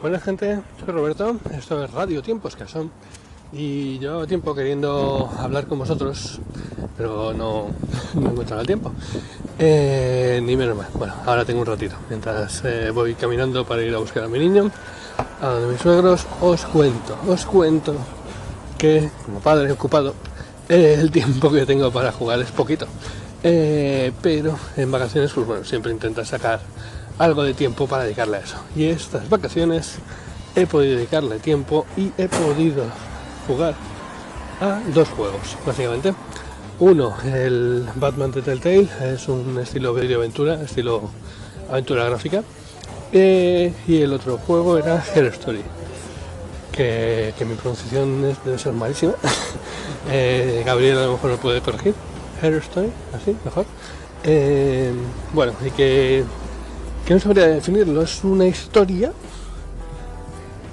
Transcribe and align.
Buena 0.00 0.18
gente, 0.18 0.62
soy 0.82 0.94
Roberto, 0.94 1.36
esto 1.54 1.84
es 1.84 1.90
Radio 1.90 2.22
Tiempos 2.22 2.56
que 2.56 2.66
son 2.66 2.90
y 3.52 3.98
llevo 3.98 4.26
tiempo 4.26 4.54
queriendo 4.54 5.30
hablar 5.38 5.66
con 5.66 5.78
vosotros, 5.78 6.40
pero 6.96 7.34
no, 7.34 7.66
no 8.14 8.30
encuentro 8.30 8.58
el 8.58 8.66
tiempo. 8.66 8.92
Eh, 9.58 10.40
ni 10.42 10.56
menos 10.56 10.78
mal. 10.78 10.86
Bueno, 10.94 11.12
ahora 11.26 11.44
tengo 11.44 11.60
un 11.60 11.66
ratito. 11.66 11.96
Mientras 12.08 12.64
eh, 12.64 12.90
voy 12.92 13.14
caminando 13.14 13.66
para 13.66 13.82
ir 13.82 13.94
a 13.94 13.98
buscar 13.98 14.24
a 14.24 14.28
mi 14.28 14.38
niño, 14.38 14.70
a 15.42 15.46
donde 15.48 15.72
mis 15.74 15.82
suegros, 15.82 16.26
os 16.40 16.64
cuento, 16.64 17.18
os 17.28 17.44
cuento 17.44 17.94
que 18.78 19.10
como 19.26 19.40
padre 19.40 19.70
ocupado, 19.70 20.14
el 20.70 21.10
tiempo 21.10 21.52
que 21.52 21.66
tengo 21.66 21.90
para 21.90 22.10
jugar 22.10 22.40
es 22.40 22.50
poquito. 22.50 22.86
Eh, 23.42 24.12
pero 24.22 24.58
en 24.76 24.90
vacaciones, 24.90 25.32
pues 25.32 25.46
bueno, 25.46 25.64
siempre 25.64 25.92
intento 25.92 26.24
sacar 26.24 26.60
algo 27.18 27.42
de 27.42 27.54
tiempo 27.54 27.86
para 27.86 28.04
dedicarle 28.04 28.38
a 28.38 28.40
eso. 28.40 28.56
Y 28.76 28.84
estas 28.84 29.28
vacaciones 29.28 29.96
he 30.54 30.66
podido 30.66 30.96
dedicarle 30.96 31.38
tiempo 31.38 31.86
y 31.96 32.12
he 32.18 32.28
podido 32.28 32.84
jugar 33.46 33.74
a 34.60 34.80
dos 34.94 35.08
juegos, 35.08 35.56
básicamente. 35.66 36.14
Uno, 36.78 37.14
el 37.24 37.86
Batman 37.96 38.32
de 38.32 38.42
Telltale, 38.42 38.88
es 39.02 39.28
un 39.28 39.58
estilo 39.58 39.92
video 39.92 40.18
aventura, 40.18 40.62
estilo 40.62 41.10
aventura 41.70 42.04
gráfica. 42.06 42.42
Eh, 43.12 43.72
y 43.86 44.02
el 44.02 44.12
otro 44.12 44.38
juego 44.38 44.78
era 44.78 45.02
Hair 45.14 45.26
Story, 45.26 45.62
que, 46.72 47.34
que 47.36 47.44
mi 47.44 47.54
pronunciación 47.54 48.22
debe 48.44 48.58
ser 48.58 48.72
malísima. 48.72 49.14
Eh, 50.12 50.62
Gabriel 50.64 50.96
a 50.96 51.04
lo 51.04 51.12
mejor 51.12 51.30
lo 51.30 51.36
puede 51.36 51.60
corregir. 51.60 51.94
Hair 52.42 52.54
Story, 52.56 52.90
así, 53.14 53.36
mejor. 53.44 53.66
Eh, 54.24 54.92
bueno, 55.32 55.52
y 55.64 55.70
que, 55.70 56.24
que 57.06 57.14
no 57.14 57.20
sabría 57.20 57.46
definirlo, 57.46 58.02
es 58.02 58.22
una 58.24 58.46
historia 58.46 59.12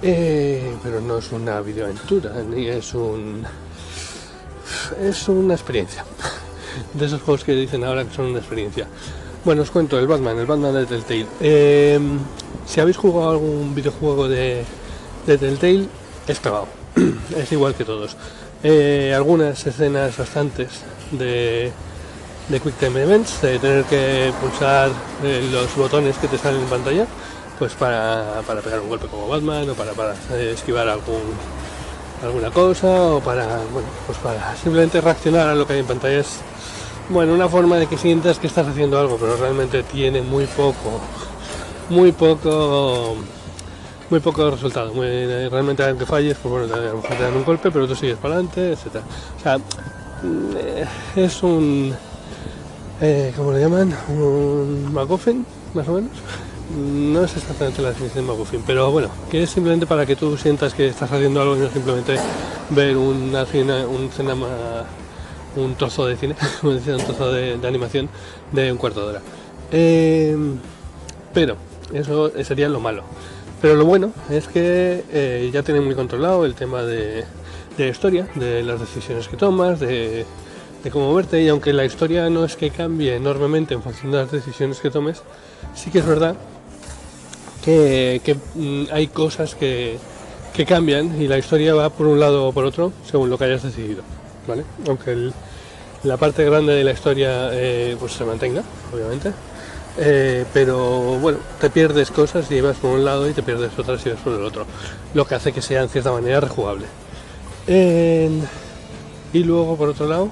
eh, 0.02 0.76
pero 0.84 1.02
no 1.02 1.18
es 1.18 1.32
una 1.32 1.60
videoaventura, 1.62 2.32
ni 2.44 2.68
es 2.68 2.94
un. 2.94 3.44
Es 5.02 5.28
una 5.28 5.54
experiencia. 5.54 6.06
De 6.94 7.06
esos 7.06 7.22
juegos 7.22 7.44
que 7.44 7.54
dicen 7.54 7.84
ahora 7.84 8.06
que 8.06 8.14
son 8.14 8.26
una 8.26 8.40
experiencia. 8.40 8.88
Bueno, 9.44 9.64
os 9.64 9.72
cuento, 9.72 9.98
el 9.98 10.08
Batman, 10.08 10.38
el 10.38 10.46
Batman 10.46 10.74
de 10.74 10.86
Telltale. 10.86 11.26
Eh, 11.40 12.00
si 12.66 12.80
habéis 12.80 12.98
jugado 12.98 13.31
algún 13.31 13.74
videojuego 13.74 14.28
de, 14.28 14.64
Telltale, 15.26 15.88
es 16.28 16.40
cagado. 16.40 16.68
es 17.36 17.52
igual 17.52 17.74
que 17.74 17.86
todos. 17.86 18.16
Algunas 19.16 19.66
escenas 19.66 20.18
bastantes 20.18 20.70
de, 21.11 21.72
de 22.50 22.59
Quick 22.59 22.75
Time 22.80 23.02
Events, 23.02 23.41
de 23.41 23.59
tener 23.59 23.83
que 23.86 24.31
pulsar 24.41 24.89
eh, 25.23 25.47
los 25.52 25.75
botones 25.75 26.17
que 26.17 26.27
te 26.27 26.38
salen 26.38 26.61
en 26.61 26.67
pantalla, 26.67 27.05
pues 27.59 27.73
para, 27.73 28.41
para 28.45 28.61
pegar 28.61 28.80
un 28.80 28.89
golpe 28.89 29.08
como 29.08 29.28
Batman 29.28 29.69
o 29.69 29.73
para, 29.73 29.91
para 29.94 30.13
eh, 30.31 30.52
esquivar 30.53 30.88
algún, 30.88 31.22
alguna 32.23 32.52
cosa 32.52 32.88
o 32.88 33.19
para, 33.19 33.45
bueno, 33.73 33.88
pues 34.05 34.17
para 34.19 34.55
simplemente 34.55 35.02
reaccionar 35.02 35.50
a 35.50 35.55
lo 35.55 35.66
que 35.66 35.73
hay 35.73 35.80
en 35.80 35.85
pantalla. 35.85 36.19
Es, 36.19 36.39
bueno, 37.09 37.33
una 37.33 37.47
forma 37.47 37.78
de 37.78 37.88
que 37.88 37.97
sientas 37.97 38.38
que 38.38 38.47
estás 38.47 38.67
haciendo 38.67 39.00
algo, 39.00 39.17
pero 39.17 39.38
realmente 39.38 39.83
tiene 39.83 40.22
muy 40.22 40.45
poco, 40.45 41.00
muy 41.89 42.11
poco, 42.11 43.16
muy 44.09 44.19
poco 44.19 44.52
resultado. 44.52 44.94
Muy, 44.94 45.08
realmente 45.50 45.83
aunque 45.83 46.05
falles, 46.05 46.38
pues 46.41 46.67
bueno, 46.67 46.73
a 46.73 46.78
lo 46.78 46.95
mejor 46.97 47.17
te 47.17 47.23
dan 47.23 47.35
un 47.35 47.45
golpe, 47.45 47.72
pero 47.72 47.88
tú 47.88 47.95
sigues 47.95 48.17
para 48.17 48.35
adelante, 48.35 48.73
etcétera. 48.73 49.05
O 49.38 49.41
sea, 49.41 49.55
eh, 49.55 49.59
es 51.16 51.44
un, 51.44 51.94
eh, 53.02 53.34
¿cómo 53.36 53.52
le 53.52 53.60
llaman? 53.60 53.94
Un 54.10 54.94
MacGuffin, 54.94 55.46
más 55.74 55.88
o 55.88 55.94
menos. 55.94 56.12
No 56.76 57.24
es 57.24 57.36
exactamente 57.38 57.82
la 57.82 57.90
definición 57.90 58.26
de 58.26 58.32
MacGuffin, 58.32 58.64
pero 58.66 58.92
bueno, 58.92 59.09
que 59.32 59.44
es 59.44 59.50
simplemente 59.50 59.86
para 59.86 60.06
que 60.06 60.16
tú 60.16 60.38
sientas 60.38 60.74
que 60.74 60.88
estás 60.88 61.12
haciendo 61.12 61.42
algo 61.42 61.56
y 61.56 61.59
no 61.59 61.70
simplemente 61.70 62.18
ver 62.72 62.98
una 62.98 63.46
un 63.88 64.09
cinema, 64.12 64.48
un 65.56 65.76
trozo 65.76 66.06
de 66.06 66.18
cine, 66.18 66.36
como 66.62 66.74
decía, 66.74 66.96
un 66.96 67.03
trozo 67.03 67.31
de, 67.31 67.59
animación 67.66 68.09
de 68.52 68.72
un 68.72 68.78
cuarto 68.78 69.02
de 69.02 69.08
hora. 69.08 69.22
Eh, 69.72 70.36
pero 71.34 71.56
eso 71.94 72.31
sería 72.44 72.68
lo 72.68 72.80
malo. 72.80 73.03
Pero 73.62 73.75
lo 73.75 73.86
bueno 73.86 74.12
es 74.30 74.47
que 74.47 75.03
eh, 75.12 75.50
ya 75.52 75.64
tienen 75.64 75.84
muy 75.84 75.96
controlado 75.96 76.46
el 76.46 76.53
tema 76.53 76.84
de, 76.84 77.25
de 77.78 77.86
la 77.86 77.92
historia, 77.92 78.28
de 78.36 78.64
las 78.64 78.80
decisiones 78.80 79.28
que 79.28 79.38
tomas, 79.38 79.80
de, 79.80 80.26
cómo 80.92 81.14
verte. 81.14 81.42
Y 81.42 81.50
aunque 81.50 81.74
la 81.74 81.86
historia 81.86 82.30
no 82.30 82.46
es 82.46 82.56
que 82.56 82.70
cambie 82.72 83.16
enormemente 83.16 83.74
en 83.74 83.84
función 83.84 84.12
de 84.12 84.20
las 84.20 84.32
decisiones 84.32 84.80
que 84.80 84.90
tomes, 84.90 85.22
sí 85.76 85.92
que 85.92 86.00
es 86.00 86.06
verdad 86.06 86.36
que, 87.64 88.38
mm, 88.56 88.86
hay 88.92 89.08
cosas 89.08 89.56
que, 89.56 89.98
cambian 90.68 91.22
y 91.22 91.28
la 91.28 91.38
historia 91.38 91.76
va 91.76 91.92
por 91.92 92.08
un 92.08 92.20
lado 92.20 92.48
o 92.48 92.52
por 92.52 92.66
otro 92.66 92.92
según 93.06 93.30
lo 93.30 93.38
que 93.38 93.44
hayas 93.44 93.62
decidido. 93.62 94.02
¿vale? 94.48 94.64
Aunque 94.88 95.30
la 96.04 96.18
parte 96.18 96.44
grande 96.46 96.74
de 96.74 96.84
la 96.84 96.94
historia 96.94 97.50
eh, 97.52 97.96
pues 98.00 98.14
se 98.14 98.26
mantenga, 98.26 98.64
obviamente. 98.92 99.34
Eh, 100.00 100.46
pero 100.54 101.20
bueno, 101.20 101.38
te 101.62 101.70
pierdes 101.70 102.09
cosas 102.09 102.50
y 102.50 102.59
vas 102.59 102.78
por 102.78 102.92
un 102.92 103.06
lado 103.06 103.30
y 103.30 103.34
te 103.34 103.44
pierdes 103.44 103.78
otras 103.78 104.04
y 104.08 104.09
vas 104.09 104.20
por 104.20 104.34
el 104.34 104.44
otro. 104.44 104.66
Lo 105.14 105.28
que 105.28 105.36
hace 105.36 105.54
que 105.54 105.62
sea 105.62 105.84
en 105.84 105.90
cierta 105.90 106.12
manera 106.12 106.40
rejugable. 106.40 106.88
Y 107.67 109.44
luego 109.44 109.75
por 109.75 109.89
otro 109.89 110.07
lado, 110.07 110.29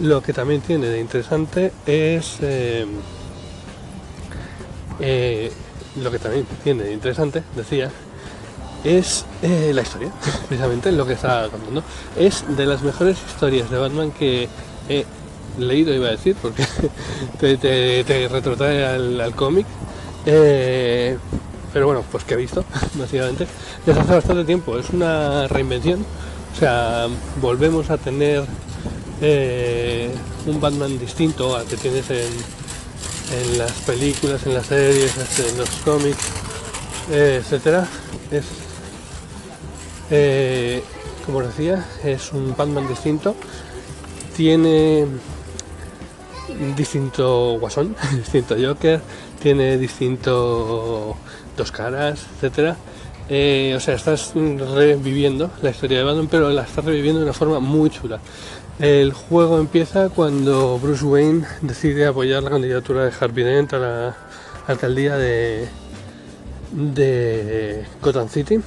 lo 0.00 0.22
que 0.22 0.32
también 0.32 0.60
tiene 0.60 0.88
de 0.88 1.00
interesante 1.00 1.72
es 1.86 2.36
eh, 2.42 2.86
eh, 5.00 5.50
lo 6.02 6.10
que 6.10 6.18
también 6.18 6.46
tiene 6.62 6.84
de 6.84 6.92
interesante, 6.92 7.42
decía, 7.54 7.90
es 8.84 9.24
eh, 9.42 9.72
la 9.74 9.82
historia, 9.82 10.12
precisamente 10.48 10.92
lo 10.92 11.06
que 11.06 11.14
estaba 11.14 11.48
contando. 11.48 11.82
Es 12.16 12.44
de 12.56 12.66
las 12.66 12.82
mejores 12.82 13.16
historias 13.26 13.70
de 13.70 13.78
Batman 13.78 14.10
que 14.12 14.48
he 14.88 15.04
leído, 15.58 15.94
iba 15.94 16.08
a 16.08 16.12
decir, 16.12 16.36
porque 16.40 16.64
te, 17.40 18.28
retrotrae 18.28 18.84
al, 18.86 19.20
al 19.20 19.34
cómic. 19.34 19.66
Eh, 20.26 21.16
pero 21.72 21.86
bueno, 21.86 22.04
pues 22.10 22.24
que 22.24 22.34
he 22.34 22.36
visto, 22.36 22.64
básicamente, 22.94 23.46
desde 23.84 24.00
hace 24.00 24.14
bastante 24.14 24.44
tiempo. 24.44 24.78
Es 24.78 24.90
una 24.90 25.46
reinvención. 25.48 26.04
O 26.56 26.58
sea, 26.58 27.06
volvemos 27.42 27.90
a 27.90 27.98
tener 27.98 28.42
eh, 29.20 30.10
un 30.46 30.58
Batman 30.58 30.98
distinto 30.98 31.54
al 31.54 31.66
que 31.66 31.76
tienes 31.76 32.08
en, 32.08 33.58
las 33.58 33.72
películas, 33.72 34.46
en 34.46 34.54
las 34.54 34.64
series, 34.64 35.14
en 35.38 35.58
los 35.58 35.68
cómics, 35.84 36.24
eh, 37.10 37.42
etcétera. 37.42 37.86
Es, 38.30 38.46
eh, 40.10 40.82
como 41.26 41.42
decía, 41.42 41.86
es 42.02 42.32
un 42.32 42.56
Batman 42.56 42.88
distinto. 42.88 43.36
Tiene 44.34 45.06
distinto 46.74 47.58
Guasón, 47.60 47.94
distinto 48.16 48.56
Joker, 48.58 49.02
tiene 49.42 49.76
distinto 49.76 51.18
Dos 51.54 51.70
Caras, 51.70 52.24
etcétera. 52.36 52.78
Eh, 53.28 53.74
o 53.76 53.80
sea, 53.80 53.94
estás 53.94 54.32
reviviendo 54.34 55.50
la 55.62 55.70
historia 55.70 55.98
de 55.98 56.04
Batman, 56.04 56.28
pero 56.30 56.50
la 56.50 56.62
estás 56.62 56.84
reviviendo 56.84 57.20
de 57.20 57.24
una 57.24 57.32
forma 57.32 57.58
muy 57.58 57.90
chula. 57.90 58.20
El 58.78 59.12
juego 59.12 59.58
empieza 59.58 60.10
cuando 60.10 60.78
Bruce 60.78 61.04
Wayne 61.04 61.46
decide 61.62 62.06
apoyar 62.06 62.42
la 62.42 62.50
candidatura 62.50 63.04
de 63.04 63.12
Harvey 63.18 63.44
Dent 63.44 63.72
a 63.72 63.78
la 63.78 64.16
alcaldía 64.66 65.16
de, 65.16 65.68
de 66.72 67.84
Gotham 68.02 68.28
City. 68.28 68.60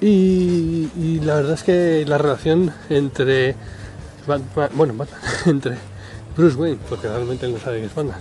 Y, 0.00 1.20
la 1.24 1.36
verdad 1.36 1.54
es 1.54 1.62
que 1.64 2.04
la 2.06 2.18
relación 2.18 2.72
entre 2.88 3.56
bueno, 4.26 4.94
Batman, 4.94 5.08
entre 5.46 5.76
Bruce 6.36 6.56
Wayne, 6.56 6.78
porque 6.88 7.08
realmente 7.08 7.46
él 7.46 7.54
no 7.54 7.58
sabe 7.58 7.80
que 7.80 7.86
es 7.86 7.94
Batman, 7.94 8.18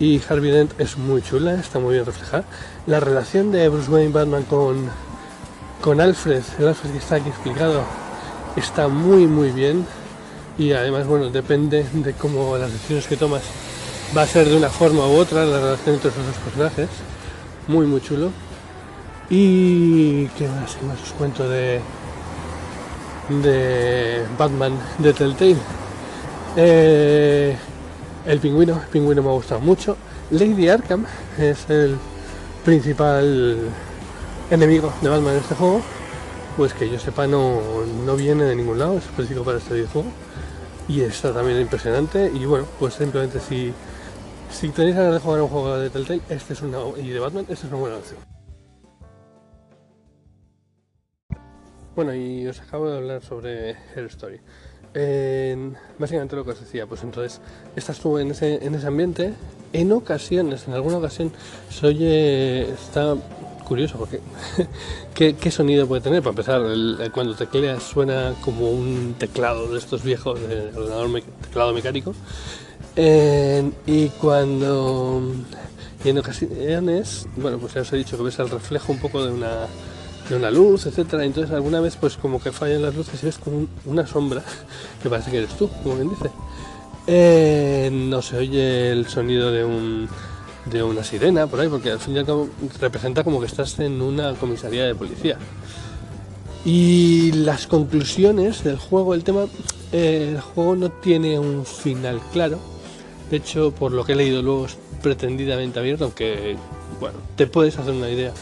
y 0.00 0.20
Harvey 0.28 0.50
Dent 0.50 0.80
es 0.80 0.96
muy 0.96 1.22
chula, 1.22 1.54
está 1.54 1.78
muy 1.78 1.94
bien 1.94 2.06
reflejada. 2.06 2.44
La 2.86 3.00
relación 3.00 3.50
de 3.50 3.68
Bruce 3.68 3.90
Wayne 3.90 4.12
Batman 4.12 4.44
con, 4.44 4.88
con 5.80 6.00
Alfred, 6.00 6.42
el 6.58 6.68
Alfred 6.68 6.92
que 6.92 6.98
está 6.98 7.16
aquí 7.16 7.28
explicado, 7.28 7.82
está 8.56 8.88
muy 8.88 9.26
muy 9.26 9.50
bien. 9.50 9.86
Y 10.56 10.72
además, 10.72 11.06
bueno, 11.06 11.30
depende 11.30 11.86
de 11.92 12.12
cómo 12.14 12.56
las 12.56 12.72
decisiones 12.72 13.06
que 13.06 13.16
tomas 13.16 13.42
va 14.16 14.22
a 14.22 14.26
ser 14.26 14.48
de 14.48 14.56
una 14.56 14.68
forma 14.68 15.06
u 15.06 15.16
otra 15.16 15.44
la 15.44 15.60
relación 15.60 15.96
entre 15.96 16.10
esos 16.10 16.26
dos 16.26 16.36
personajes. 16.36 16.88
Muy 17.66 17.86
muy 17.86 18.00
chulo. 18.00 18.30
Y 19.30 20.26
qué 20.28 20.48
más, 20.48 20.76
más 20.82 21.02
os 21.02 21.12
cuento 21.12 21.48
de 21.48 21.80
de 23.28 24.24
Batman 24.38 24.72
de 24.98 25.12
Telltale. 25.12 25.56
Eh, 26.56 27.56
el 28.28 28.40
pingüino, 28.40 28.74
el 28.74 28.88
pingüino 28.88 29.22
me 29.22 29.30
ha 29.30 29.32
gustado 29.32 29.60
mucho. 29.60 29.96
Lady 30.30 30.68
Arkham 30.68 31.06
es 31.38 31.68
el 31.70 31.96
principal 32.62 33.58
enemigo 34.50 34.92
de 35.00 35.08
Batman 35.08 35.34
en 35.34 35.40
este 35.40 35.54
juego. 35.54 35.80
Pues 36.56 36.74
que 36.74 36.90
yo 36.90 36.98
sepa 36.98 37.26
no, 37.26 37.60
no 38.04 38.16
viene 38.16 38.44
de 38.44 38.54
ningún 38.54 38.78
lado, 38.78 38.98
es 38.98 39.04
específico 39.04 39.44
para 39.44 39.58
este 39.58 39.74
videojuego. 39.74 40.10
Y 40.88 41.00
está 41.00 41.32
también 41.32 41.58
impresionante. 41.60 42.30
Y 42.34 42.44
bueno, 42.44 42.66
pues 42.78 42.94
simplemente 42.94 43.40
si, 43.40 43.72
si 44.50 44.68
tenéis 44.68 44.96
ganas 44.96 45.14
de 45.14 45.20
jugar 45.20 45.40
un 45.40 45.48
juego 45.48 45.78
de 45.78 45.88
Telltale, 45.88 46.20
este 46.28 46.52
es 46.52 46.60
una, 46.60 46.78
y 46.98 47.08
de 47.08 47.20
Batman, 47.20 47.46
esta 47.48 47.66
es 47.66 47.72
una 47.72 47.80
buena 47.80 47.96
opción. 47.96 48.20
Bueno, 51.96 52.14
y 52.14 52.46
os 52.46 52.60
acabo 52.60 52.90
de 52.90 52.98
hablar 52.98 53.22
sobre 53.22 53.70
Her 53.70 54.04
Story. 54.04 54.40
Básicamente 55.98 56.36
lo 56.36 56.44
que 56.44 56.52
os 56.52 56.60
decía, 56.60 56.86
pues 56.86 57.02
entonces 57.02 57.40
estás 57.76 57.98
tú 57.98 58.18
en 58.18 58.30
ese, 58.30 58.64
en 58.64 58.74
ese 58.74 58.86
ambiente, 58.86 59.34
en 59.72 59.92
ocasiones, 59.92 60.66
en 60.66 60.74
alguna 60.74 60.98
ocasión, 60.98 61.32
se 61.70 61.86
oye, 61.86 62.70
está 62.72 63.16
curioso 63.64 63.98
porque 63.98 64.20
¿qué, 65.14 65.36
¿qué, 65.36 65.50
sonido 65.50 65.86
puede 65.86 66.00
tener? 66.00 66.22
Para 66.22 66.30
empezar, 66.30 66.62
cuando 67.12 67.34
tecleas 67.34 67.82
suena 67.82 68.34
como 68.42 68.70
un 68.70 69.14
teclado 69.18 69.70
de 69.72 69.78
estos 69.78 70.02
viejos, 70.02 70.40
de 70.40 70.68
ordenador 70.74 71.22
teclado 71.42 71.72
mecánico. 71.74 72.14
Y 73.86 74.08
cuando 74.20 75.22
en 76.04 76.18
ocasiones, 76.18 77.26
bueno, 77.36 77.58
pues 77.58 77.74
ya 77.74 77.82
os 77.82 77.92
he 77.92 77.96
dicho 77.96 78.16
que 78.16 78.22
ves 78.22 78.38
el 78.38 78.48
reflejo 78.48 78.92
un 78.92 78.98
poco 78.98 79.24
de 79.24 79.32
una 79.32 79.66
de 80.28 80.36
una 80.36 80.50
luz, 80.50 80.86
etcétera. 80.86 81.24
Entonces 81.24 81.52
alguna 81.52 81.80
vez 81.80 81.96
pues 81.96 82.16
como 82.16 82.40
que 82.40 82.52
fallan 82.52 82.82
las 82.82 82.94
luces 82.94 83.22
y 83.22 83.26
ves 83.26 83.38
como 83.38 83.66
una 83.86 84.06
sombra 84.06 84.42
que 85.02 85.08
parece 85.08 85.30
que 85.30 85.38
eres 85.38 85.56
tú, 85.56 85.68
como 85.82 85.96
bien 85.96 86.10
dice. 86.10 86.30
Eh, 87.06 87.90
no 87.92 88.20
se 88.20 88.36
oye 88.36 88.92
el 88.92 89.08
sonido 89.08 89.50
de 89.50 89.64
un 89.64 90.08
de 90.66 90.82
una 90.82 91.02
sirena 91.02 91.46
por 91.46 91.60
ahí, 91.60 91.68
porque 91.68 91.90
al 91.90 91.98
fin 91.98 92.14
y 92.14 92.18
al 92.18 92.26
cabo 92.26 92.48
representa 92.78 93.24
como 93.24 93.40
que 93.40 93.46
estás 93.46 93.78
en 93.78 94.02
una 94.02 94.34
comisaría 94.34 94.84
de 94.84 94.94
policía. 94.94 95.38
Y 96.64 97.32
las 97.32 97.66
conclusiones 97.66 98.64
del 98.64 98.76
juego, 98.76 99.14
el 99.14 99.24
tema, 99.24 99.46
eh, 99.92 100.32
el 100.34 100.40
juego 100.40 100.76
no 100.76 100.90
tiene 100.90 101.38
un 101.38 101.64
final 101.64 102.20
claro. 102.32 102.58
De 103.30 103.38
hecho, 103.38 103.70
por 103.70 103.92
lo 103.92 104.04
que 104.04 104.12
he 104.12 104.16
leído 104.16 104.42
luego 104.42 104.66
es 104.66 104.76
pretendidamente 105.02 105.78
abierto, 105.78 106.04
aunque 106.04 106.56
bueno, 107.00 107.16
te 107.36 107.46
puedes 107.46 107.78
hacer 107.78 107.94
una 107.94 108.10
idea 108.10 108.32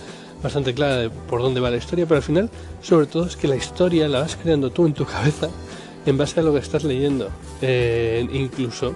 bastante 0.42 0.74
clara 0.74 1.10
por 1.28 1.42
dónde 1.42 1.60
va 1.60 1.70
la 1.70 1.76
historia, 1.76 2.06
pero 2.06 2.16
al 2.16 2.22
final, 2.22 2.50
sobre 2.82 3.06
todo, 3.06 3.26
es 3.26 3.36
que 3.36 3.48
la 3.48 3.56
historia 3.56 4.08
la 4.08 4.20
vas 4.20 4.36
creando 4.36 4.70
tú 4.70 4.86
en 4.86 4.94
tu 4.94 5.04
cabeza 5.04 5.48
en 6.06 6.16
base 6.16 6.40
a 6.40 6.42
lo 6.42 6.52
que 6.52 6.60
estás 6.60 6.84
leyendo. 6.84 7.28
Eh, 7.60 8.26
incluso 8.32 8.94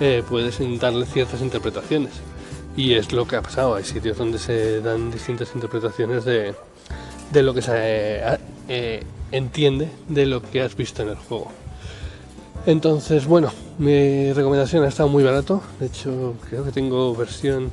eh, 0.00 0.22
puedes 0.28 0.58
darle 0.78 1.06
ciertas 1.06 1.40
interpretaciones. 1.40 2.12
Y 2.76 2.94
es 2.94 3.12
lo 3.12 3.26
que 3.26 3.36
ha 3.36 3.42
pasado. 3.42 3.74
Hay 3.74 3.84
sitios 3.84 4.16
donde 4.18 4.38
se 4.38 4.80
dan 4.80 5.10
distintas 5.10 5.54
interpretaciones 5.54 6.24
de, 6.24 6.54
de 7.30 7.42
lo 7.42 7.54
que 7.54 7.62
se 7.62 7.72
eh, 8.68 9.02
entiende 9.30 9.88
de 10.08 10.26
lo 10.26 10.42
que 10.42 10.62
has 10.62 10.76
visto 10.76 11.02
en 11.02 11.10
el 11.10 11.16
juego. 11.16 11.50
Entonces, 12.64 13.26
bueno, 13.26 13.50
mi 13.78 14.32
recomendación 14.32 14.84
ha 14.84 14.88
estado 14.88 15.08
muy 15.08 15.24
barato. 15.24 15.60
De 15.80 15.86
hecho, 15.86 16.34
creo 16.48 16.64
que 16.64 16.70
tengo 16.70 17.14
versión. 17.14 17.70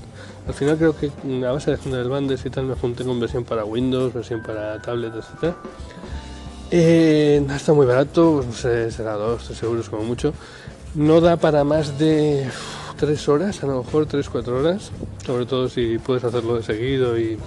Al 0.47 0.53
final, 0.55 0.77
creo 0.77 0.95
que 0.97 1.11
a 1.45 1.51
base 1.51 1.75
de 1.75 1.97
del 1.97 2.09
Bandes 2.09 2.43
y 2.45 2.49
tal, 2.49 2.65
me 2.65 2.75
junté 2.75 3.03
con 3.03 3.19
versión 3.19 3.43
para 3.43 3.63
Windows, 3.65 4.13
versión 4.13 4.41
para 4.41 4.81
tablet, 4.81 5.13
etc. 5.13 5.53
Eh, 6.71 7.45
ha 7.47 7.71
muy 7.73 7.85
barato, 7.85 8.43
no 8.45 8.53
sé, 8.53 8.91
será 8.91 9.13
2, 9.13 9.43
3 9.43 9.63
euros 9.63 9.89
como 9.89 10.03
mucho. 10.03 10.33
No 10.95 11.21
da 11.21 11.37
para 11.37 11.63
más 11.63 11.99
de 11.99 12.47
3 12.97 13.29
horas, 13.29 13.63
a 13.63 13.67
lo 13.67 13.83
mejor 13.83 14.07
3-4 14.07 14.47
horas, 14.47 14.91
sobre 15.23 15.45
todo 15.45 15.69
si 15.69 15.99
puedes 15.99 16.23
hacerlo 16.23 16.55
de 16.55 16.63
seguido 16.63 17.19
y, 17.19 17.37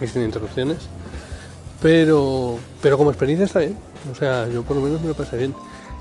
y 0.00 0.06
sin 0.08 0.22
interrupciones. 0.22 0.78
Pero, 1.80 2.58
pero 2.82 2.98
como 2.98 3.10
experiencia 3.10 3.46
está 3.46 3.60
bien, 3.60 3.76
o 4.10 4.16
sea, 4.16 4.48
yo 4.48 4.64
por 4.64 4.76
lo 4.76 4.82
menos 4.82 5.00
me 5.00 5.08
lo 5.08 5.14
pasé 5.14 5.36
bien 5.36 5.54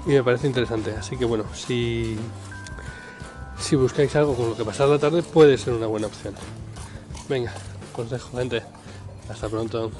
y 0.05 0.09
me 0.09 0.23
parece 0.23 0.47
interesante. 0.47 0.91
Así 0.91 1.17
que 1.17 1.25
bueno, 1.25 1.45
si, 1.53 2.17
si 3.57 3.75
buscáis 3.75 4.15
algo 4.15 4.35
con 4.35 4.49
lo 4.49 4.57
que 4.57 4.65
pasar 4.65 4.87
la 4.87 4.99
tarde 4.99 5.23
puede 5.23 5.57
ser 5.57 5.73
una 5.73 5.87
buena 5.87 6.07
opción. 6.07 6.33
Venga, 7.27 7.53
consejo 7.93 8.37
gente. 8.37 8.63
Hasta 9.29 9.47
pronto. 9.47 9.91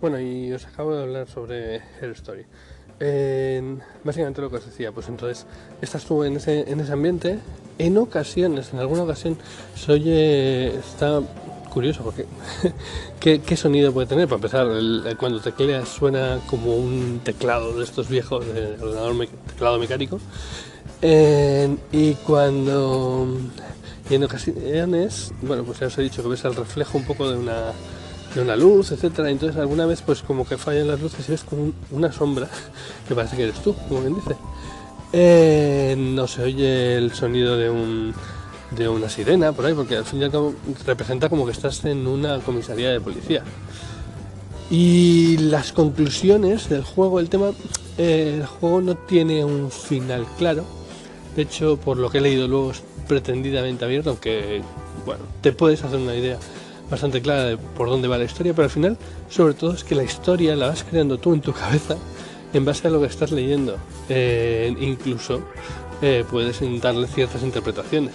Bueno, 0.00 0.20
y 0.20 0.52
os 0.52 0.66
acabo 0.66 0.94
de 0.94 1.02
hablar 1.02 1.28
sobre 1.28 1.76
Her 1.76 2.10
Story. 2.10 2.44
Básicamente 4.04 4.40
lo 4.40 4.50
que 4.50 4.56
os 4.56 4.66
decía, 4.66 4.92
pues 4.92 5.08
entonces 5.08 5.46
estás 5.80 6.04
tú 6.04 6.24
en 6.24 6.36
ese, 6.36 6.70
en 6.70 6.80
ese 6.80 6.92
ambiente, 6.92 7.38
en 7.78 7.96
ocasiones, 7.98 8.72
en 8.72 8.78
alguna 8.78 9.02
ocasión 9.02 9.36
se 9.74 9.92
oye, 9.92 10.76
está 10.76 11.20
curioso 11.74 12.02
porque 12.02 12.24
¿qué, 13.20 13.42
¿qué, 13.42 13.56
sonido 13.56 13.92
puede 13.92 14.06
tener? 14.06 14.26
Para 14.26 14.36
empezar, 14.36 14.66
cuando 15.18 15.40
tecleas 15.40 15.88
suena 15.88 16.40
como 16.46 16.74
un 16.74 17.20
teclado 17.22 17.76
de 17.76 17.84
estos 17.84 18.08
viejos, 18.08 18.46
de 18.46 18.76
ordenador 18.80 19.28
teclado 19.48 19.78
mecánico. 19.78 20.20
Y 21.92 22.14
cuando 22.26 23.28
en 24.10 24.24
ocasiones, 24.24 25.32
bueno, 25.42 25.64
pues 25.64 25.80
ya 25.80 25.86
os 25.88 25.98
he 25.98 26.02
dicho 26.02 26.22
que 26.22 26.28
ves 26.28 26.44
el 26.44 26.54
reflejo 26.54 26.98
un 26.98 27.04
poco 27.04 27.30
de 27.30 27.36
una 27.36 27.72
de 28.34 28.40
una 28.40 28.56
luz, 28.56 28.92
etcétera. 28.92 29.30
Entonces 29.30 29.58
alguna 29.58 29.86
vez 29.86 30.02
pues 30.02 30.22
como 30.22 30.46
que 30.46 30.58
fallan 30.58 30.88
las 30.88 31.00
luces 31.00 31.28
y 31.28 31.32
ves 31.32 31.44
como 31.44 31.62
un, 31.62 31.74
una 31.90 32.12
sombra 32.12 32.48
que 33.08 33.14
parece 33.14 33.36
que 33.36 33.44
eres 33.44 33.62
tú, 33.62 33.74
como 33.88 34.00
bien 34.00 34.14
dice. 34.16 34.36
Eh, 35.12 35.94
no 35.96 36.26
se 36.26 36.42
oye 36.42 36.96
el 36.96 37.12
sonido 37.12 37.56
de 37.56 37.70
un 37.70 38.14
de 38.76 38.88
una 38.88 39.08
sirena 39.08 39.52
por 39.52 39.66
ahí, 39.66 39.74
porque 39.74 39.96
al 39.96 40.04
fin 40.04 40.20
y 40.20 40.24
al 40.24 40.30
cabo 40.30 40.54
representa 40.86 41.28
como 41.28 41.46
que 41.46 41.52
estás 41.52 41.84
en 41.84 42.06
una 42.06 42.38
comisaría 42.40 42.90
de 42.90 43.00
policía. 43.00 43.42
Y 44.70 45.36
las 45.38 45.72
conclusiones 45.72 46.68
del 46.68 46.82
juego, 46.82 47.20
el 47.20 47.28
tema, 47.28 47.50
eh, 47.98 48.38
el 48.40 48.46
juego 48.46 48.80
no 48.80 48.96
tiene 48.96 49.44
un 49.44 49.70
final 49.70 50.26
claro. 50.38 50.64
De 51.36 51.42
hecho, 51.42 51.76
por 51.76 51.96
lo 51.96 52.10
que 52.10 52.18
he 52.18 52.20
leído 52.20 52.48
luego 52.48 52.70
es 52.70 52.82
pretendidamente 53.06 53.84
abierto, 53.84 54.10
aunque 54.10 54.62
bueno, 55.04 55.24
te 55.42 55.52
puedes 55.52 55.82
hacer 55.84 55.98
una 55.98 56.14
idea 56.14 56.38
bastante 56.90 57.20
clara 57.20 57.44
de 57.44 57.56
por 57.56 57.88
dónde 57.88 58.08
va 58.08 58.18
la 58.18 58.24
historia, 58.24 58.54
pero 58.54 58.64
al 58.64 58.70
final, 58.70 58.96
sobre 59.28 59.54
todo, 59.54 59.72
es 59.74 59.84
que 59.84 59.94
la 59.94 60.04
historia 60.04 60.56
la 60.56 60.68
vas 60.68 60.84
creando 60.84 61.18
tú 61.18 61.34
en 61.34 61.40
tu 61.40 61.52
cabeza 61.52 61.96
en 62.52 62.64
base 62.64 62.86
a 62.88 62.90
lo 62.90 63.00
que 63.00 63.06
estás 63.06 63.32
leyendo. 63.32 63.76
Eh, 64.08 64.74
incluso 64.80 65.40
eh, 66.00 66.24
puedes 66.30 66.60
darle 66.80 67.06
ciertas 67.08 67.42
interpretaciones. 67.42 68.14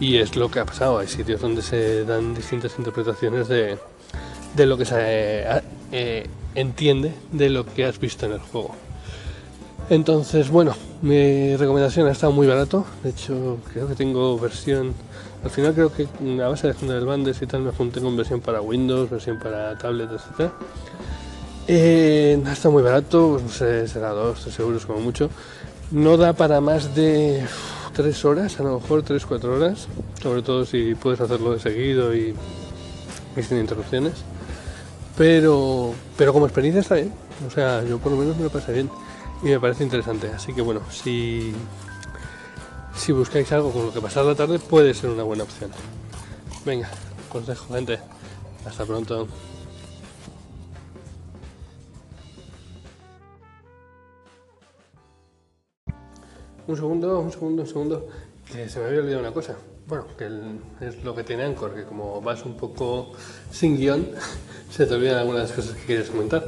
Y 0.00 0.18
es 0.18 0.36
lo 0.36 0.50
que 0.50 0.60
ha 0.60 0.66
pasado. 0.66 0.98
Hay 0.98 1.08
sitios 1.08 1.40
donde 1.40 1.62
se 1.62 2.04
dan 2.04 2.34
distintas 2.34 2.78
interpretaciones 2.78 3.48
de, 3.48 3.78
de 4.54 4.66
lo 4.66 4.76
que 4.76 4.84
se 4.84 5.44
eh, 5.92 6.26
entiende 6.54 7.14
de 7.32 7.50
lo 7.50 7.64
que 7.64 7.84
has 7.84 7.98
visto 7.98 8.26
en 8.26 8.32
el 8.32 8.40
juego. 8.40 8.74
Entonces, 9.88 10.50
bueno, 10.50 10.74
mi 11.00 11.56
recomendación 11.56 12.08
ha 12.08 12.10
estado 12.10 12.32
muy 12.32 12.46
barato. 12.46 12.84
De 13.04 13.10
hecho, 13.10 13.58
creo 13.72 13.86
que 13.86 13.94
tengo 13.94 14.38
versión. 14.38 14.94
Al 15.44 15.50
final, 15.50 15.74
creo 15.74 15.92
que 15.92 16.08
a 16.42 16.48
base 16.48 16.72
de 16.72 16.92
del 16.92 17.06
Bandes 17.06 17.40
y 17.40 17.46
tal, 17.46 17.60
me 17.62 17.70
junté 17.70 18.00
con 18.00 18.16
versión 18.16 18.40
para 18.40 18.60
Windows, 18.60 19.08
versión 19.08 19.38
para 19.38 19.78
tablet, 19.78 20.10
etc. 20.10 20.50
Eh, 21.68 22.42
ha 22.44 22.52
estado 22.52 22.72
muy 22.72 22.82
barato, 22.82 23.40
no 23.42 23.48
sé, 23.48 23.86
será 23.86 24.10
2, 24.10 24.40
3 24.40 24.58
euros 24.58 24.86
como 24.86 25.00
mucho. 25.00 25.30
No 25.92 26.16
da 26.16 26.32
para 26.32 26.60
más 26.60 26.94
de 26.96 27.44
tres 27.96 28.26
horas, 28.26 28.60
a 28.60 28.62
lo 28.62 28.78
mejor 28.78 29.02
tres, 29.02 29.24
cuatro 29.24 29.56
horas, 29.56 29.88
sobre 30.22 30.42
todo 30.42 30.66
si 30.66 30.94
puedes 30.94 31.18
hacerlo 31.18 31.52
de 31.52 31.58
seguido 31.58 32.14
y, 32.14 32.34
sin 33.42 33.58
interrupciones. 33.58 34.12
Pero, 35.16 35.94
pero 36.18 36.34
como 36.34 36.44
experiencia 36.44 36.82
está 36.82 36.96
bien, 36.96 37.10
o 37.46 37.50
sea, 37.50 37.82
yo 37.84 37.98
por 37.98 38.12
lo 38.12 38.18
menos 38.18 38.36
me 38.36 38.44
lo 38.44 38.50
pasé 38.50 38.74
bien 38.74 38.90
y 39.42 39.46
me 39.46 39.58
parece 39.58 39.82
interesante. 39.82 40.28
Así 40.28 40.52
que 40.52 40.60
bueno, 40.60 40.82
si, 40.90 41.54
si 42.94 43.12
buscáis 43.12 43.50
algo 43.52 43.72
con 43.72 43.86
lo 43.86 43.92
que 43.94 44.02
pasar 44.02 44.26
la 44.26 44.34
tarde 44.34 44.58
puede 44.58 44.92
ser 44.92 45.08
una 45.08 45.22
buena 45.22 45.44
opción. 45.44 45.70
Venga, 46.66 46.90
consejo 47.30 47.72
gente. 47.72 47.98
Hasta 48.66 48.84
pronto. 48.84 49.26
Un 56.68 56.74
segundo, 56.74 57.20
un 57.20 57.30
segundo, 57.30 57.62
un 57.62 57.68
segundo, 57.68 58.08
que 58.50 58.68
se 58.68 58.80
me 58.80 58.86
había 58.86 58.98
olvidado 58.98 59.20
una 59.20 59.32
cosa. 59.32 59.54
Bueno, 59.86 60.04
que 60.18 60.26
es 60.84 61.04
lo 61.04 61.14
que 61.14 61.22
tiene 61.22 61.44
Anchor, 61.44 61.72
que 61.72 61.84
como 61.84 62.20
vas 62.20 62.44
un 62.44 62.56
poco 62.56 63.12
sin 63.52 63.76
guion, 63.76 64.08
se 64.70 64.84
te 64.84 64.94
olvidan 64.94 65.18
algunas 65.18 65.52
cosas 65.52 65.76
que 65.76 65.86
quieres 65.86 66.10
comentar. 66.10 66.44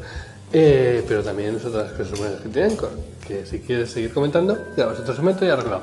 Eh, 0.53 1.05
pero 1.07 1.23
también 1.23 1.55
es 1.55 1.65
otras 1.65 1.93
cosas 1.93 2.19
buenas 2.19 2.41
que 2.41 2.49
tiene 2.49 2.69
Anchor, 2.69 2.91
que 3.29 3.47
si 3.47 3.61
quieres 3.61 3.91
seguir 3.91 4.13
comentando, 4.13 4.59
ya 4.77 4.87
vas 4.87 4.99
otro 4.99 5.15
segmento 5.15 5.45
y 5.45 5.51
arreglado. 5.51 5.83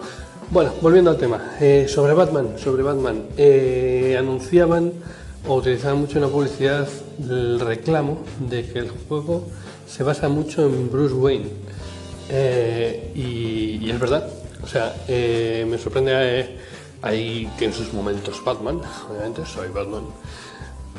Bueno, 0.52 0.74
volviendo 0.82 1.12
al 1.12 1.18
tema, 1.18 1.56
eh, 1.62 1.86
sobre 1.88 2.14
Batman, 2.14 2.58
sobre 2.58 2.84
Batman, 2.84 3.28
eh, 3.38 4.18
anunciaban 4.20 4.92
o 5.48 5.56
utilizaban 5.56 6.00
mucho 6.00 6.18
en 6.18 6.24
la 6.24 6.30
publicidad 6.30 6.88
el 7.20 7.60
reclamo 7.62 8.18
de 8.50 8.68
que 8.68 8.80
el 8.80 8.90
juego 8.90 9.48
se 9.88 10.04
basa 10.04 10.28
mucho 10.28 10.66
en 10.66 10.92
Bruce 10.92 11.14
Wayne 11.14 11.65
eh, 12.30 13.12
y, 13.16 13.90
es 13.90 14.00
verdad, 14.00 14.28
o 14.64 14.68
sea, 14.68 14.96
eh, 15.08 15.66
me 15.70 15.78
sorprende 15.78 16.12
eh, 16.16 16.58
ahí 17.02 17.50
que 17.58 17.66
en 17.66 17.74
sus 17.74 17.94
momentos 17.94 18.44
Batman, 18.44 18.82
obviamente 19.10 19.46
soy 19.46 19.70
Batman, 19.70 20.06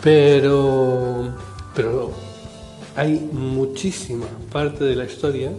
pero, 0.02 1.34
pero 1.74 2.12
hay 2.94 3.28
muchísima 3.32 4.26
parte 4.52 4.84
de 4.84 4.94
la 4.94 5.04
historia 5.04 5.50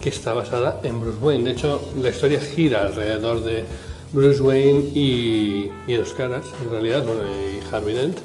que 0.00 0.10
está 0.10 0.32
basada 0.32 0.80
en 0.82 1.00
Bruce 1.00 1.18
Wayne. 1.20 1.44
De 1.44 1.50
hecho, 1.50 1.80
la 2.00 2.10
historia 2.10 2.40
gira 2.40 2.82
alrededor 2.82 3.42
de 3.42 3.64
Bruce 4.12 4.40
Wayne 4.40 4.90
y, 4.94 5.70
y 5.86 5.94
dos 5.94 6.12
caras, 6.14 6.44
en 6.62 6.70
realidad, 6.70 7.04
bueno, 7.04 7.22
y 7.24 7.74
Harvey 7.74 7.94
Dent, 7.94 8.18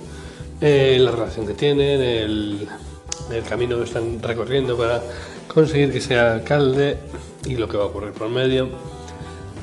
la 0.62 1.12
relación 1.12 1.48
que 1.48 1.54
tienen, 1.54 2.02
el, 2.02 2.68
el 3.32 3.44
camino 3.44 3.78
que 3.78 3.84
están 3.84 4.22
recorriendo 4.22 4.78
para 4.78 5.02
conseguir 5.48 5.92
que 5.92 6.02
sea 6.02 6.34
alcalde 6.34 6.98
y 7.46 7.56
lo 7.56 7.68
que 7.68 7.78
va 7.78 7.84
a 7.84 7.88
ocurrir 7.88 8.12
por 8.12 8.30
medio. 8.30 8.70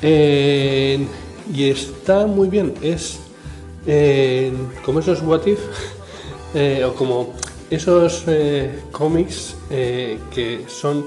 Y 0.01 1.69
está 1.69 2.25
muy 2.25 2.49
bien, 2.49 2.73
es 2.81 3.19
como 4.85 4.99
esos 4.99 5.21
What 5.21 5.45
If, 5.45 5.59
eh, 6.53 6.83
o 6.85 6.93
como 6.93 7.33
esos 7.69 8.23
eh, 8.27 8.69
cómics 8.91 9.55
eh, 9.69 10.19
que 10.33 10.65
son 10.67 11.05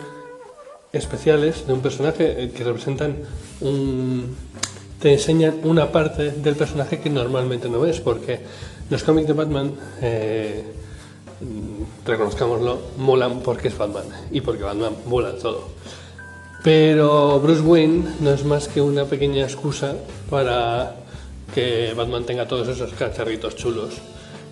especiales 0.92 1.66
de 1.66 1.73
un 1.73 1.80
personaje 1.80 2.50
que 2.54 2.64
representan 2.64 3.16
un, 3.61 4.35
te 5.00 5.12
enseñan 5.12 5.61
una 5.64 5.92
parte 5.92 6.33
del 6.33 6.56
personaje 6.56 6.99
que 6.99 7.11
normalmente 7.11 7.68
no 7.68 7.80
ves, 7.80 8.00
porque 8.00 8.40
los 8.90 9.02
cómics 9.02 9.28
de 9.28 9.33
Batman, 9.35 9.73
reconozcámoslo, 12.05 12.78
molan 12.99 13.40
porque 13.40 13.69
es 13.69 13.76
Batman 13.76 14.05
y 14.31 14.40
porque 14.40 14.62
Batman 14.62 14.95
mola 15.07 15.37
todo. 15.37 15.69
Pero 16.62 17.38
Bruce 17.40 17.61
Wayne 17.61 18.16
no 18.21 18.31
es 18.31 18.45
más 18.45 18.69
que 18.69 18.81
una 18.81 19.05
pequeña 19.05 19.45
excusa 19.45 19.95
para 20.31 20.97
que 21.55 21.95
Batman 21.95 22.25
tenga 22.25 22.49
todos 22.49 22.69
esos 22.69 22.93
cacharritos 22.95 23.55
chulos 23.55 23.95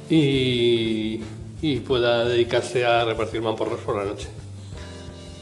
y, 0.09 1.21
pueda 1.87 2.25
dedicarse 2.25 2.85
a 2.85 3.05
repartir 3.05 3.41
mamporros 3.41 3.81
por 3.81 3.97
la 3.97 4.05
noche. 4.05 4.29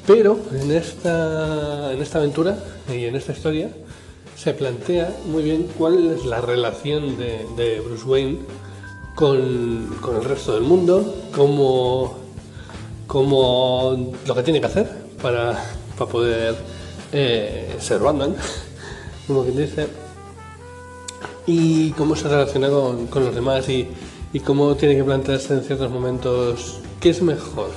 Pero 0.06 0.38
en 0.52 0.70
esta, 0.70 1.92
en 1.92 2.00
esta 2.00 2.18
aventura 2.18 2.56
y 2.88 3.04
en 3.04 3.16
esta 3.16 3.32
historia 3.32 3.68
se 4.36 4.54
plantea 4.54 5.14
muy 5.26 5.42
bien 5.42 5.68
cuál 5.76 6.12
es 6.12 6.24
la 6.24 6.40
relación 6.40 7.16
de 7.18 7.82
Bruce 7.84 8.04
Wayne 8.04 8.38
con, 9.14 9.96
con 10.00 10.16
el 10.16 10.24
resto 10.24 10.54
del 10.54 10.62
mundo, 10.62 11.14
cómo, 11.34 12.14
cómo 13.06 14.12
lo 14.26 14.34
que 14.34 14.42
tiene 14.42 14.60
que 14.60 14.66
hacer 14.66 14.88
para, 15.20 15.52
para 15.98 16.10
poder 16.10 16.54
eh, 17.12 17.76
ser 17.80 17.98
Batman, 18.00 18.34
como 19.26 19.42
quien 19.44 19.56
dice, 19.56 19.86
y 21.46 21.90
cómo 21.92 22.14
se 22.16 22.28
relaciona 22.28 22.68
con, 22.70 23.06
con 23.08 23.24
los 23.24 23.34
demás 23.34 23.68
y, 23.68 23.88
y 24.32 24.40
cómo 24.40 24.74
tiene 24.76 24.96
que 24.96 25.04
plantearse 25.04 25.54
en 25.54 25.62
ciertos 25.62 25.90
momentos 25.90 26.78
qué 27.00 27.10
es 27.10 27.20
mejor, 27.22 27.68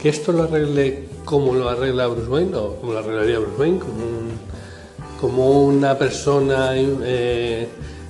que 0.00 0.08
esto 0.08 0.32
lo 0.32 0.42
arregle 0.44 1.08
como 1.24 1.54
lo 1.54 1.68
arregla 1.68 2.08
Bruce 2.08 2.28
Wayne 2.28 2.56
o 2.56 2.74
como 2.76 2.92
lo 2.92 2.98
arreglaría 2.98 3.38
Bruce 3.38 3.60
Wayne, 3.60 3.78
como, 3.78 3.94
un- 3.94 4.32
como 5.20 5.62
una 5.62 5.96
persona 5.96 6.72
eh, 6.74 7.68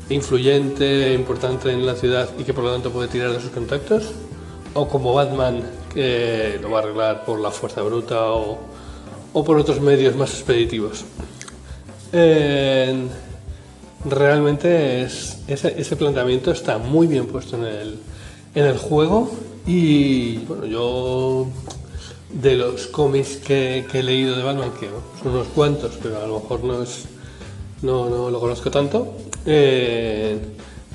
influyente, 0.08 1.12
importante 1.14 1.70
en 1.70 1.86
la 1.86 1.94
ciudad 1.94 2.28
y 2.38 2.44
que 2.44 2.52
por 2.52 2.64
lo 2.64 2.72
tanto 2.72 2.90
puede 2.90 3.08
tirar 3.08 3.32
de 3.32 3.40
sus 3.40 3.50
contactos, 3.50 4.12
o 4.74 4.88
como 4.88 5.14
Batman 5.14 5.62
que 5.92 6.58
lo 6.60 6.70
va 6.70 6.78
a 6.78 6.82
arreglar 6.82 7.24
por 7.24 7.40
la 7.40 7.50
fuerza 7.50 7.82
bruta 7.82 8.32
o, 8.32 8.58
o 9.32 9.44
por 9.44 9.58
otros 9.58 9.80
medios 9.80 10.16
más 10.16 10.30
expeditivos. 10.30 11.04
Eh, 12.12 13.06
realmente 14.04 15.02
es, 15.02 15.38
ese, 15.46 15.96
planteamiento 15.96 16.50
está 16.50 16.78
muy 16.78 17.06
bien 17.06 17.26
puesto 17.26 17.56
en 17.56 17.64
el, 17.64 17.98
en 18.54 18.64
el 18.64 18.78
juego 18.78 19.30
y 19.66 20.38
bueno, 20.38 20.66
yo 20.66 21.46
de 22.32 22.56
los 22.56 22.86
cómics 22.86 23.36
que, 23.36 23.86
que 23.90 24.00
he 24.00 24.02
leído 24.02 24.36
de 24.36 24.42
Batman, 24.42 24.72
que 24.78 24.88
son 25.22 25.32
unos 25.32 25.48
cuantos, 25.48 25.98
pero 26.02 26.22
a 26.22 26.26
lo 26.26 26.40
mejor 26.40 26.64
no 26.64 26.82
es 26.82 27.04
no, 27.82 28.08
no 28.08 28.30
lo 28.30 28.40
conozco 28.40 28.70
tanto, 28.70 29.16
eh, 29.46 30.38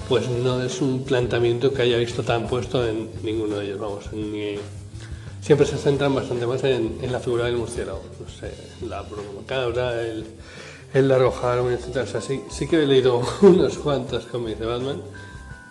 pues 0.08 0.30
no 0.30 0.62
es 0.62 0.82
un 0.82 1.04
planteamiento 1.04 1.74
que 1.74 1.82
haya 1.82 1.98
visto 1.98 2.24
tan 2.24 2.48
puesto 2.48 2.88
en 2.88 3.10
ninguno 3.24 3.58
de 3.58 3.66
ellos, 3.66 3.80
vamos, 3.80 4.06
siempre 5.42 5.66
se 5.66 5.77
centran 5.77 6.13
bastante 6.13 6.46
más 6.46 6.63
en, 6.63 7.12
la 7.12 7.20
figura 7.20 7.46
del 7.46 7.58
murciélago, 7.58 8.01
no 8.20 8.30
sé, 8.30 8.54
la 8.86 9.01
broma 9.01 9.32
macabra, 9.42 10.01
el, 10.01 10.25
el 10.94 11.08
largo 11.08 11.34
etc. 11.72 11.98
O 12.04 12.06
sea, 12.06 12.22
sí, 12.22 12.42
sí 12.50 12.68
que 12.68 12.84
he 12.84 12.88
leído 12.88 13.22
unos 13.42 13.77
cuantos 13.77 14.25
cómics 14.25 14.60
de 14.60 14.66
Batman, 14.66 15.01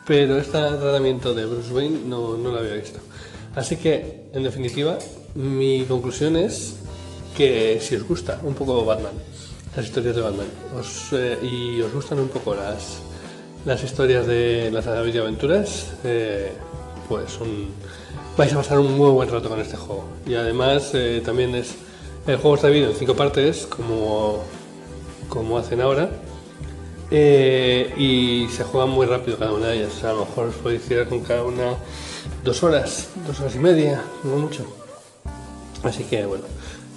pero 0.06 0.38
este 0.38 0.52
tratamiento 0.52 1.35
de 1.35 1.47
Bruce 1.47 1.73
Wayne 1.73 2.00
no, 2.06 2.37
no 2.37 2.50
lo 2.50 2.59
había 2.59 2.75
visto. 2.75 3.00
Así 3.54 3.76
que, 3.76 4.28
en 4.33 4.42
definitiva, 4.42 4.99
mi 5.35 5.85
conclusión 5.85 6.37
es 6.37 6.76
que 7.37 7.78
si 7.80 7.97
os 7.97 8.02
gusta 8.04 8.40
un 8.42 8.54
poco 8.54 8.85
Batman, 8.85 9.12
las 9.76 9.85
historias 9.85 10.16
de 10.16 10.23
Batman, 10.23 10.47
os, 10.78 11.12
eh, 11.12 11.38
y 11.42 11.80
os 11.83 11.92
gustan 11.92 12.18
un 12.18 12.28
poco 12.28 12.54
las, 12.54 12.99
las 13.64 13.83
historias 13.85 14.26
de 14.26 14.71
las 14.73 14.87
aventuras, 14.87 15.92
eh, 16.02 16.52
pues 17.09 17.38
vais 18.37 18.52
a 18.52 18.56
pasar 18.56 18.78
un 18.78 18.97
muy 18.97 19.11
buen 19.11 19.30
rato 19.30 19.49
con 19.49 19.61
este 19.61 19.76
juego. 19.76 20.04
Y 20.26 20.35
además 20.35 20.90
eh, 20.95 21.23
también 21.25 21.54
es 21.54 21.75
el 22.26 22.38
juego 22.38 22.56
está 22.56 22.66
dividido 22.66 22.90
en 22.90 22.97
cinco 22.97 23.14
partes, 23.14 23.66
como, 23.66 24.42
como 25.28 25.59
hacen 25.59 25.80
ahora. 25.80 26.11
Eh, 27.12 27.95
y 27.97 28.49
se 28.50 28.64
juega 28.64 28.87
muy 28.87 29.06
rápido 29.06 29.38
cada 29.38 29.52
una 29.52 29.68
de 29.68 29.76
ellas. 29.76 29.92
O 29.97 30.00
sea, 30.00 30.11
a 30.11 30.12
lo 30.14 30.26
mejor 30.26 30.49
os 30.49 30.56
podéis 30.56 30.83
tirar 30.83 31.06
con 31.09 31.21
cada 31.21 31.45
una 31.45 31.76
dos 32.42 32.64
horas, 32.64 33.11
dos 33.28 33.38
horas 33.38 33.54
y 33.54 33.61
media, 33.61 34.02
no 34.25 34.38
mucho. 34.38 34.66
Así 35.85 36.02
que 36.02 36.26
bueno, 36.26 36.45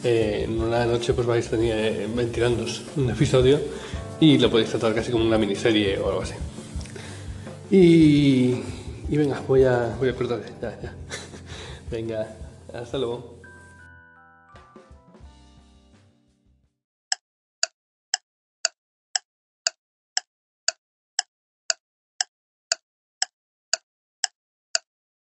eh, 0.04 0.46
en 0.46 0.62
una 0.62 0.86
noche 0.86 1.14
pues 1.14 1.28
vais 1.28 1.50
eh, 1.54 2.08
tirando 2.34 2.66
un 2.96 3.10
episodio 3.10 3.60
y 4.20 4.38
lo 4.38 4.50
podéis 4.50 4.70
tratar 4.70 4.94
casi 4.94 5.12
como 5.12 5.26
una 5.26 5.38
miniserie 5.38 5.98
o 6.00 6.10
algo 6.10 6.22
así. 6.22 6.36
Y, 7.72 8.62
y 9.10 9.18
venga, 9.18 9.42
voy 9.48 9.64
a, 9.64 9.96
voy 10.00 10.10
a 10.10 10.16
cortar 10.16 10.42
ya, 10.62 10.80
ya. 10.82 10.94
Venga, 11.92 12.28
hasta 12.74 12.98
luego. 12.98 13.39